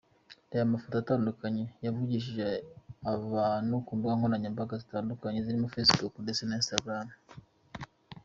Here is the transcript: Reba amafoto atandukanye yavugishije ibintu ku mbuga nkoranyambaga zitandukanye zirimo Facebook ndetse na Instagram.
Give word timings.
Reba 0.49 0.63
amafoto 0.67 0.95
atandukanye 0.99 1.63
yavugishije 1.85 2.45
ibintu 3.13 3.75
ku 3.85 3.91
mbuga 3.97 4.17
nkoranyambaga 4.17 4.73
zitandukanye 4.81 5.39
zirimo 5.45 5.67
Facebook 5.73 6.13
ndetse 6.23 6.41
na 6.45 6.57
Instagram. 6.61 7.07